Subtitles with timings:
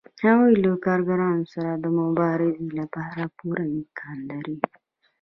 [0.25, 4.57] هغوی له کارګرانو سره د مبارزې لپاره پوره امکانات لري